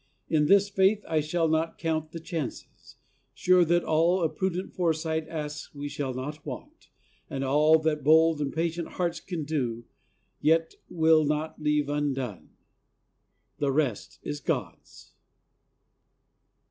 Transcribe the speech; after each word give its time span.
In 0.31 0.47
this 0.47 0.67
faith 0.67 1.05
I 1.07 1.19
shall 1.19 1.47
not 1.47 1.77
count 1.77 2.11
the 2.11 2.19
chances 2.19 2.95
sure 3.35 3.63
that 3.65 3.83
all 3.83 4.23
A 4.23 4.29
prudent 4.29 4.73
foresight 4.73 5.27
asks 5.27 5.75
we 5.75 5.87
shall 5.87 6.11
not 6.15 6.43
want, 6.43 6.89
And 7.29 7.43
all 7.43 7.77
that 7.77 8.03
bold 8.03 8.41
and 8.41 8.51
patient 8.51 8.93
hearts 8.93 9.19
can 9.19 9.43
do 9.43 9.85
Ye 10.41 10.57
will 10.89 11.23
not 11.23 11.61
leave 11.61 11.87
undone. 11.87 12.49
The 13.59 13.71
rest 13.71 14.17
is 14.23 14.39
God's! 14.39 15.13